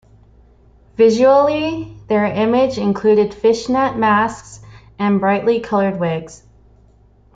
[0.97, 4.65] Visually, their image included fishnet masks
[4.97, 6.41] and brightly coloured wigs.